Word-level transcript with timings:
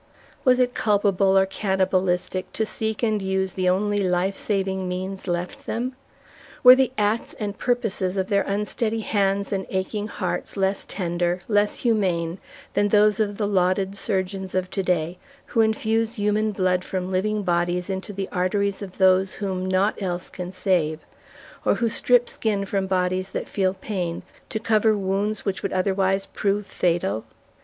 Was 0.43 0.57
it 0.57 0.73
culpable, 0.73 1.37
or 1.37 1.45
cannibalistic 1.45 2.51
to 2.53 2.65
seek 2.65 3.03
and 3.03 3.21
use 3.21 3.53
the 3.53 3.69
only 3.69 3.99
life 3.99 4.35
saving 4.35 4.89
means 4.89 5.27
left 5.27 5.67
them? 5.67 5.95
Were 6.63 6.73
the 6.73 6.91
acts 6.97 7.33
and 7.35 7.55
purposes 7.55 8.17
of 8.17 8.27
their 8.27 8.41
unsteady 8.41 9.01
hands 9.01 9.53
and 9.53 9.67
aching 9.69 10.07
hearts 10.07 10.57
less 10.57 10.85
tender, 10.85 11.41
less 11.47 11.75
humane 11.81 12.39
than 12.73 12.87
those 12.87 13.19
of 13.19 13.37
the 13.37 13.45
lauded 13.45 13.95
surgeons 13.95 14.55
of 14.55 14.71
to 14.71 14.81
day, 14.81 15.19
who 15.45 15.61
infuse 15.61 16.13
human 16.15 16.51
blood 16.51 16.83
from 16.83 17.11
living 17.11 17.43
bodies 17.43 17.87
into 17.87 18.11
the 18.11 18.27
arteries 18.31 18.81
of 18.81 18.97
those 18.97 19.35
whom 19.35 19.67
naught 19.67 20.01
else 20.01 20.31
can 20.31 20.51
save, 20.51 21.01
or 21.63 21.75
who 21.75 21.87
strip 21.87 22.27
skin 22.27 22.65
from 22.65 22.87
bodies 22.87 23.29
that 23.29 23.47
feel 23.47 23.75
pain, 23.75 24.23
to 24.49 24.57
cover 24.59 24.97
wounds 24.97 25.45
which 25.45 25.61
would 25.61 25.71
otherwise 25.71 26.25
prove 26.25 26.65
fatal? 26.65 27.23